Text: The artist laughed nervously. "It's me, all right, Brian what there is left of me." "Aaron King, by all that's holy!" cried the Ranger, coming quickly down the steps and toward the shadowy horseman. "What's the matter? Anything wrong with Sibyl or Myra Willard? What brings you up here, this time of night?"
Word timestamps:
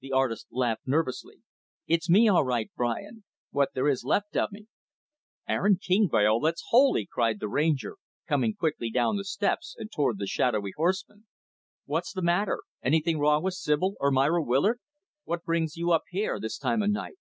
The 0.00 0.10
artist 0.10 0.48
laughed 0.50 0.84
nervously. 0.88 1.44
"It's 1.86 2.10
me, 2.10 2.26
all 2.28 2.44
right, 2.44 2.68
Brian 2.74 3.22
what 3.52 3.68
there 3.72 3.86
is 3.86 4.02
left 4.02 4.36
of 4.36 4.50
me." 4.50 4.66
"Aaron 5.46 5.78
King, 5.80 6.08
by 6.08 6.24
all 6.26 6.40
that's 6.40 6.64
holy!" 6.70 7.06
cried 7.06 7.38
the 7.38 7.46
Ranger, 7.46 7.96
coming 8.26 8.52
quickly 8.52 8.90
down 8.90 9.16
the 9.16 9.24
steps 9.24 9.76
and 9.78 9.88
toward 9.92 10.18
the 10.18 10.26
shadowy 10.26 10.72
horseman. 10.76 11.28
"What's 11.84 12.12
the 12.12 12.20
matter? 12.20 12.64
Anything 12.82 13.20
wrong 13.20 13.44
with 13.44 13.54
Sibyl 13.54 13.94
or 14.00 14.10
Myra 14.10 14.42
Willard? 14.42 14.80
What 15.22 15.44
brings 15.44 15.76
you 15.76 15.92
up 15.92 16.02
here, 16.10 16.40
this 16.40 16.58
time 16.58 16.82
of 16.82 16.90
night?" 16.90 17.18